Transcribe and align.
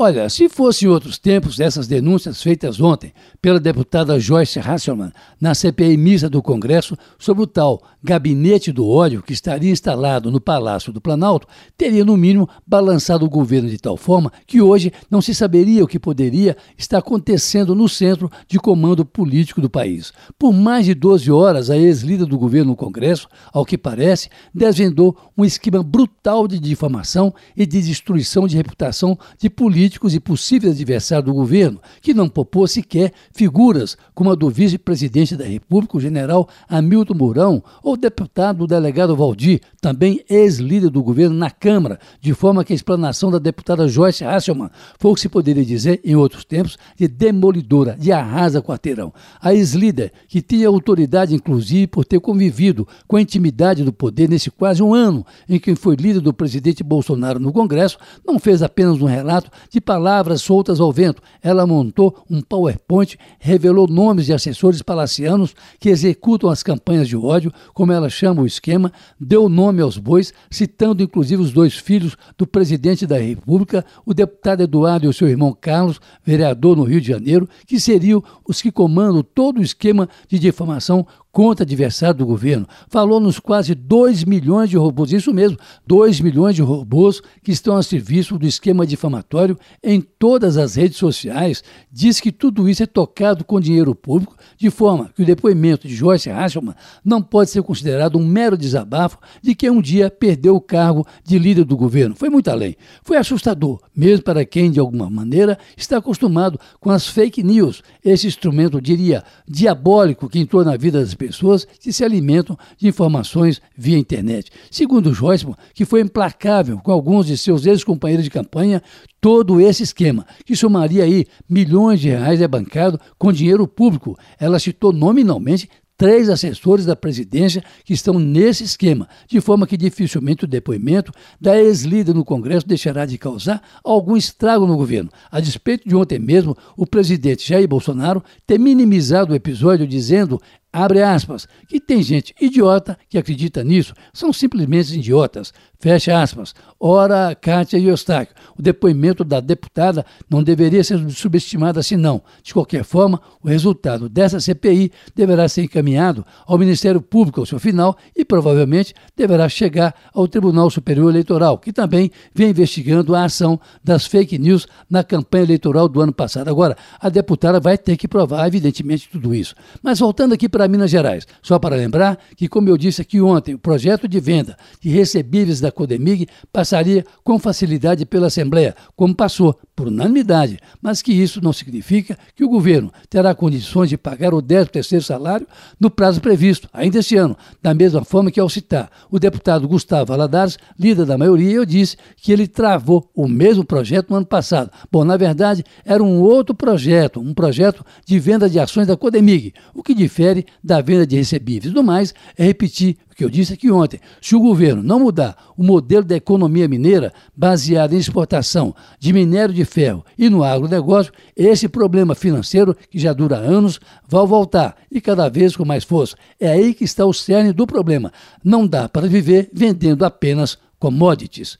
Olha, 0.00 0.28
se 0.28 0.48
fosse 0.48 0.86
outros 0.86 1.18
tempos, 1.18 1.58
essas 1.58 1.88
denúncias 1.88 2.40
feitas 2.40 2.80
ontem 2.80 3.12
pela 3.42 3.58
deputada 3.58 4.20
Joyce 4.20 4.60
Hasselman 4.60 5.10
na 5.40 5.56
CPI 5.56 5.96
mista 5.96 6.30
do 6.30 6.40
Congresso 6.40 6.96
sobre 7.18 7.42
o 7.42 7.48
tal 7.48 7.82
gabinete 8.00 8.70
do 8.70 8.88
ódio 8.88 9.20
que 9.20 9.32
estaria 9.32 9.72
instalado 9.72 10.30
no 10.30 10.40
Palácio 10.40 10.92
do 10.92 11.00
Planalto, 11.00 11.48
teria 11.76 12.04
no 12.04 12.16
mínimo 12.16 12.48
balançado 12.64 13.26
o 13.26 13.28
governo 13.28 13.68
de 13.68 13.76
tal 13.76 13.96
forma 13.96 14.32
que 14.46 14.62
hoje 14.62 14.92
não 15.10 15.20
se 15.20 15.34
saberia 15.34 15.82
o 15.82 15.88
que 15.88 15.98
poderia 15.98 16.56
estar 16.76 16.98
acontecendo 16.98 17.74
no 17.74 17.88
centro 17.88 18.30
de 18.46 18.56
comando 18.60 19.04
político 19.04 19.60
do 19.60 19.68
país. 19.68 20.12
Por 20.38 20.52
mais 20.52 20.86
de 20.86 20.94
12 20.94 21.28
horas, 21.32 21.70
a 21.70 21.76
ex-líder 21.76 22.26
do 22.26 22.38
governo 22.38 22.70
no 22.70 22.76
Congresso, 22.76 23.28
ao 23.52 23.66
que 23.66 23.76
parece, 23.76 24.28
desvendou 24.54 25.16
um 25.36 25.44
esquema 25.44 25.82
brutal 25.82 26.46
de 26.46 26.60
difamação 26.60 27.34
e 27.56 27.66
de 27.66 27.82
destruição 27.82 28.46
de 28.46 28.56
reputação 28.56 29.18
de 29.36 29.50
políticos 29.50 29.87
políticos 29.88 30.14
e 30.14 30.20
possíveis 30.20 30.74
adversários 30.74 31.24
do 31.24 31.34
governo, 31.34 31.80
que 32.02 32.12
não 32.12 32.28
popou 32.28 32.66
sequer 32.66 33.12
figuras 33.32 33.96
como 34.14 34.30
a 34.30 34.34
do 34.34 34.50
vice-presidente 34.50 35.34
da 35.34 35.44
República, 35.44 35.96
o 35.96 36.00
general 36.00 36.48
Hamilton 36.68 37.14
Mourão, 37.14 37.62
ou 37.82 37.94
o 37.94 37.96
deputado 37.96 38.64
o 38.64 38.66
delegado 38.66 39.16
Valdir, 39.16 39.60
também 39.80 40.22
ex-líder 40.28 40.90
do 40.90 41.02
governo 41.02 41.34
na 41.34 41.50
Câmara, 41.50 41.98
de 42.20 42.34
forma 42.34 42.64
que 42.64 42.72
a 42.72 42.76
explanação 42.76 43.30
da 43.30 43.38
deputada 43.38 43.88
Joyce 43.88 44.24
Hasselmann 44.24 44.70
foi 44.98 45.10
o 45.10 45.14
que 45.14 45.20
se 45.20 45.28
poderia 45.28 45.64
dizer, 45.64 46.00
em 46.04 46.14
outros 46.14 46.44
tempos, 46.44 46.76
de 46.96 47.08
demolidora, 47.08 47.96
de 47.98 48.12
arrasa 48.12 48.60
quarteirão. 48.60 49.12
A 49.40 49.54
ex-líder, 49.54 50.12
que 50.28 50.42
tinha 50.42 50.68
autoridade, 50.68 51.34
inclusive, 51.34 51.86
por 51.86 52.04
ter 52.04 52.20
convivido 52.20 52.86
com 53.06 53.16
a 53.16 53.22
intimidade 53.22 53.84
do 53.84 53.92
poder 53.92 54.28
nesse 54.28 54.50
quase 54.50 54.82
um 54.82 54.92
ano 54.92 55.24
em 55.48 55.58
que 55.58 55.74
foi 55.74 55.96
líder 55.96 56.20
do 56.20 56.34
presidente 56.34 56.84
Bolsonaro 56.84 57.38
no 57.38 57.52
Congresso, 57.52 57.98
não 58.26 58.38
fez 58.38 58.62
apenas 58.62 59.00
um 59.00 59.06
relato 59.06 59.50
de 59.70 59.77
de 59.78 59.80
palavras 59.80 60.42
soltas 60.42 60.80
ao 60.80 60.92
vento. 60.92 61.22
Ela 61.40 61.66
montou 61.66 62.24
um 62.28 62.42
PowerPoint, 62.42 63.16
revelou 63.38 63.86
nomes 63.86 64.26
de 64.26 64.32
assessores 64.32 64.82
palacianos 64.82 65.54
que 65.78 65.88
executam 65.88 66.50
as 66.50 66.64
campanhas 66.64 67.08
de 67.08 67.16
ódio, 67.16 67.52
como 67.72 67.92
ela 67.92 68.10
chama 68.10 68.42
o 68.42 68.46
esquema, 68.46 68.92
deu 69.20 69.48
nome 69.48 69.80
aos 69.80 69.96
bois, 69.96 70.34
citando 70.50 71.02
inclusive 71.02 71.40
os 71.40 71.52
dois 71.52 71.74
filhos 71.74 72.16
do 72.36 72.46
presidente 72.46 73.06
da 73.06 73.18
República, 73.18 73.84
o 74.04 74.12
deputado 74.12 74.62
Eduardo 74.62 75.06
e 75.06 75.08
o 75.08 75.12
seu 75.12 75.28
irmão 75.28 75.56
Carlos, 75.58 76.00
vereador 76.24 76.76
no 76.76 76.82
Rio 76.82 77.00
de 77.00 77.08
Janeiro, 77.08 77.48
que 77.66 77.78
seriam 77.78 78.22
os 78.46 78.60
que 78.60 78.72
comandam 78.72 79.22
todo 79.22 79.58
o 79.58 79.62
esquema 79.62 80.08
de 80.26 80.38
difamação 80.38 81.06
contra 81.38 81.62
adversário 81.62 82.18
do 82.18 82.26
governo. 82.26 82.66
Falou 82.88 83.20
nos 83.20 83.38
quase 83.38 83.72
2 83.72 84.24
milhões 84.24 84.68
de 84.68 84.76
robôs, 84.76 85.12
isso 85.12 85.32
mesmo, 85.32 85.56
2 85.86 86.20
milhões 86.20 86.56
de 86.56 86.62
robôs 86.62 87.22
que 87.44 87.52
estão 87.52 87.76
a 87.76 87.82
serviço 87.84 88.36
do 88.36 88.44
esquema 88.44 88.84
difamatório 88.84 89.56
em 89.80 90.00
todas 90.00 90.56
as 90.56 90.74
redes 90.74 90.98
sociais. 90.98 91.62
Diz 91.92 92.18
que 92.18 92.32
tudo 92.32 92.68
isso 92.68 92.82
é 92.82 92.86
tocado 92.86 93.44
com 93.44 93.60
dinheiro 93.60 93.94
público, 93.94 94.34
de 94.56 94.68
forma 94.68 95.12
que 95.14 95.22
o 95.22 95.24
depoimento 95.24 95.86
de 95.86 95.94
Joyce 95.94 96.28
Hasselman 96.28 96.74
não 97.04 97.22
pode 97.22 97.50
ser 97.50 97.62
considerado 97.62 98.18
um 98.18 98.26
mero 98.26 98.58
desabafo 98.58 99.18
de 99.40 99.54
que 99.54 99.70
um 99.70 99.80
dia 99.80 100.10
perdeu 100.10 100.56
o 100.56 100.60
cargo 100.60 101.06
de 101.22 101.38
líder 101.38 101.64
do 101.64 101.76
governo. 101.76 102.16
Foi 102.16 102.28
muito 102.28 102.50
além. 102.50 102.74
Foi 103.04 103.16
assustador, 103.16 103.78
mesmo 103.94 104.24
para 104.24 104.44
quem, 104.44 104.72
de 104.72 104.80
alguma 104.80 105.08
maneira, 105.08 105.56
está 105.76 105.98
acostumado 105.98 106.58
com 106.80 106.90
as 106.90 107.06
fake 107.06 107.44
news, 107.44 107.80
esse 108.04 108.26
instrumento, 108.26 108.80
diria, 108.80 109.22
diabólico 109.46 110.28
que 110.28 110.40
entrou 110.40 110.64
na 110.64 110.76
vida 110.76 110.98
das 110.98 111.14
pessoas 111.14 111.27
pessoas 111.28 111.66
que 111.78 111.92
se 111.92 112.02
alimentam 112.02 112.56
de 112.78 112.88
informações 112.88 113.60
via 113.76 113.98
internet. 113.98 114.50
Segundo 114.70 115.12
Joyceman, 115.12 115.54
que 115.74 115.84
foi 115.84 116.00
implacável 116.00 116.78
com 116.78 116.90
alguns 116.90 117.26
de 117.26 117.36
seus 117.36 117.66
ex-companheiros 117.66 118.24
de 118.24 118.30
campanha, 118.30 118.82
todo 119.20 119.60
esse 119.60 119.82
esquema, 119.82 120.26
que 120.46 120.56
somaria 120.56 121.04
aí 121.04 121.26
milhões 121.48 122.00
de 122.00 122.08
reais 122.08 122.40
é 122.40 122.48
bancado 122.48 122.98
com 123.18 123.30
dinheiro 123.30 123.68
público. 123.68 124.18
Ela 124.40 124.58
citou 124.58 124.90
nominalmente 124.90 125.68
três 125.98 126.28
assessores 126.28 126.86
da 126.86 126.94
presidência 126.94 127.62
que 127.84 127.92
estão 127.92 128.20
nesse 128.20 128.62
esquema, 128.62 129.08
de 129.26 129.40
forma 129.40 129.66
que 129.66 129.76
dificilmente 129.76 130.44
o 130.44 130.48
depoimento 130.48 131.10
da 131.40 131.60
ex-líder 131.60 132.14
no 132.14 132.24
Congresso 132.24 132.68
deixará 132.68 133.04
de 133.04 133.18
causar 133.18 133.60
algum 133.82 134.16
estrago 134.16 134.64
no 134.64 134.76
governo. 134.76 135.10
A 135.28 135.40
despeito 135.40 135.88
de 135.88 135.96
ontem 135.96 136.20
mesmo, 136.20 136.56
o 136.76 136.86
presidente 136.86 137.46
Jair 137.48 137.66
Bolsonaro 137.66 138.22
ter 138.46 138.60
minimizado 138.60 139.32
o 139.32 139.36
episódio 139.36 139.88
dizendo 139.88 140.40
abre 140.72 141.02
aspas, 141.02 141.48
que 141.66 141.80
tem 141.80 142.02
gente 142.02 142.34
idiota 142.40 142.98
que 143.08 143.16
acredita 143.16 143.64
nisso, 143.64 143.94
são 144.12 144.32
simplesmente 144.32 144.94
idiotas, 144.94 145.52
fecha 145.78 146.20
aspas. 146.20 146.54
Ora, 146.78 147.34
Kátia 147.34 147.78
Eustáquio, 147.78 148.34
o 148.56 148.62
depoimento 148.62 149.24
da 149.24 149.40
deputada 149.40 150.04
não 150.28 150.42
deveria 150.42 150.84
ser 150.84 150.98
subestimado 151.10 151.78
assim 151.78 151.96
não. 151.96 152.22
De 152.42 152.52
qualquer 152.52 152.84
forma, 152.84 153.20
o 153.42 153.48
resultado 153.48 154.08
dessa 154.08 154.40
CPI 154.40 154.92
deverá 155.14 155.48
ser 155.48 155.62
encaminhado 155.62 156.24
ao 156.46 156.58
Ministério 156.58 157.00
Público 157.00 157.40
ao 157.40 157.46
seu 157.46 157.58
final 157.58 157.96
e 158.16 158.24
provavelmente 158.24 158.94
deverá 159.16 159.48
chegar 159.48 159.94
ao 160.12 160.28
Tribunal 160.28 160.70
Superior 160.70 161.10
Eleitoral, 161.10 161.58
que 161.58 161.72
também 161.72 162.10
vem 162.34 162.50
investigando 162.50 163.14
a 163.14 163.24
ação 163.24 163.58
das 163.82 164.06
fake 164.06 164.38
news 164.38 164.66
na 164.88 165.02
campanha 165.02 165.44
eleitoral 165.44 165.88
do 165.88 166.00
ano 166.00 166.12
passado. 166.12 166.48
Agora, 166.48 166.76
a 167.00 167.08
deputada 167.08 167.58
vai 167.58 167.78
ter 167.78 167.96
que 167.96 168.06
provar, 168.06 168.46
evidentemente, 168.46 169.08
tudo 169.08 169.34
isso. 169.34 169.54
Mas 169.82 169.98
voltando 169.98 170.34
aqui 170.34 170.48
para 170.48 170.57
para 170.58 170.66
Minas 170.66 170.90
Gerais. 170.90 171.24
Só 171.40 171.56
para 171.56 171.76
lembrar 171.76 172.18
que, 172.36 172.48
como 172.48 172.68
eu 172.68 172.76
disse 172.76 173.00
aqui 173.00 173.20
ontem, 173.20 173.54
o 173.54 173.58
projeto 173.60 174.08
de 174.08 174.18
venda 174.18 174.56
de 174.80 174.90
recebíveis 174.90 175.60
da 175.60 175.70
Codemig 175.70 176.26
passaria 176.52 177.04
com 177.22 177.38
facilidade 177.38 178.04
pela 178.04 178.26
Assembleia, 178.26 178.74
como 178.96 179.14
passou, 179.14 179.56
por 179.76 179.86
unanimidade, 179.86 180.58
mas 180.82 181.00
que 181.00 181.12
isso 181.12 181.40
não 181.40 181.52
significa 181.52 182.18
que 182.34 182.42
o 182.42 182.48
governo 182.48 182.92
terá 183.08 183.32
condições 183.32 183.88
de 183.88 183.96
pagar 183.96 184.34
o 184.34 184.42
13º 184.42 185.00
salário 185.00 185.46
no 185.78 185.88
prazo 185.88 186.20
previsto, 186.20 186.68
ainda 186.72 186.98
este 186.98 187.16
ano, 187.16 187.36
da 187.62 187.72
mesma 187.72 188.04
forma 188.04 188.32
que 188.32 188.40
ao 188.40 188.48
citar 188.48 188.90
o 189.08 189.20
deputado 189.20 189.68
Gustavo 189.68 190.06
Valadares, 190.06 190.58
líder 190.76 191.04
da 191.04 191.16
maioria, 191.16 191.52
eu 191.52 191.64
disse 191.64 191.96
que 192.16 192.32
ele 192.32 192.48
travou 192.48 193.08
o 193.14 193.28
mesmo 193.28 193.64
projeto 193.64 194.10
no 194.10 194.16
ano 194.16 194.26
passado. 194.26 194.72
Bom, 194.90 195.04
na 195.04 195.16
verdade, 195.16 195.64
era 195.84 196.02
um 196.02 196.20
outro 196.20 196.56
projeto, 196.56 197.20
um 197.20 197.32
projeto 197.32 197.86
de 198.04 198.18
venda 198.18 198.50
de 198.50 198.58
ações 198.58 198.88
da 198.88 198.96
Codemig, 198.96 199.54
o 199.72 199.80
que 199.84 199.94
difere 199.94 200.44
da 200.62 200.80
venda 200.80 201.06
de 201.06 201.16
recebíveis. 201.16 201.72
No 201.72 201.82
mais, 201.82 202.14
é 202.36 202.44
repetir 202.44 202.96
o 203.10 203.14
que 203.14 203.24
eu 203.24 203.30
disse 203.30 203.52
aqui 203.52 203.70
ontem. 203.70 204.00
Se 204.20 204.34
o 204.34 204.40
governo 204.40 204.82
não 204.82 205.00
mudar 205.00 205.36
o 205.56 205.62
modelo 205.62 206.04
da 206.04 206.16
economia 206.16 206.68
mineira 206.68 207.12
baseado 207.36 207.92
em 207.92 207.98
exportação 207.98 208.74
de 208.98 209.12
minério 209.12 209.54
de 209.54 209.64
ferro 209.64 210.04
e 210.16 210.28
no 210.28 210.44
agronegócio, 210.44 211.12
esse 211.36 211.68
problema 211.68 212.14
financeiro, 212.14 212.76
que 212.90 212.98
já 212.98 213.12
dura 213.12 213.36
anos, 213.36 213.80
vai 214.08 214.26
voltar 214.26 214.76
e 214.90 215.00
cada 215.00 215.28
vez 215.28 215.56
com 215.56 215.64
mais 215.64 215.84
força. 215.84 216.16
É 216.38 216.48
aí 216.48 216.74
que 216.74 216.84
está 216.84 217.04
o 217.04 217.12
cerne 217.12 217.52
do 217.52 217.66
problema. 217.66 218.12
Não 218.42 218.66
dá 218.66 218.88
para 218.88 219.08
viver 219.08 219.50
vendendo 219.52 220.04
apenas 220.04 220.58
commodities. 220.78 221.56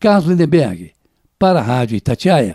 Carlos 0.00 0.28
Lindenberg, 0.28 0.92
para 1.38 1.60
a 1.60 1.62
Rádio 1.62 1.96
Itatiaia. 1.96 2.50